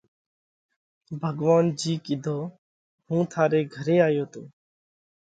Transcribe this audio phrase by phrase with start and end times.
[1.21, 2.37] ڀڳوونَ جِي ڪِيڌو:
[3.07, 4.41] هُون ٿاري گھري آيو تو۔